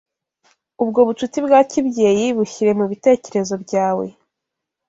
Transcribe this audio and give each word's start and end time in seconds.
Ubwo 0.83 0.99
bucuti 1.07 1.37
bwa 1.45 1.59
kibyeyi 1.71 2.25
bushyire 2.37 2.71
mubitekerezo 2.79 3.55
byawe 3.63 4.05